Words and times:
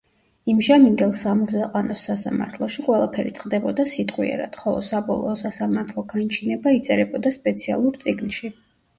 იმჟამინდელ 0.51 1.11
სამურზაყანოს 1.15 2.05
სასამართლოში 2.07 2.85
ყველაფერი 2.87 3.33
წყდებოდა 3.39 3.85
სიტყვიერად, 3.91 4.57
ხოლო 4.61 4.79
საბოლოო 4.87 5.35
სასამართლო 5.41 6.05
განჩინება 6.15 6.73
იწერებოდა 6.79 7.33
სპეციალურ 7.37 8.01
წიგნში. 8.07 8.51